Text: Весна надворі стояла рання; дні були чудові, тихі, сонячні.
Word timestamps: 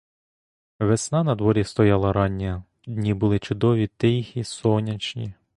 Весна 0.79 1.23
надворі 1.23 1.63
стояла 1.63 2.13
рання; 2.13 2.63
дні 2.87 3.13
були 3.13 3.39
чудові, 3.39 3.87
тихі, 3.97 4.43
сонячні. 4.43 5.33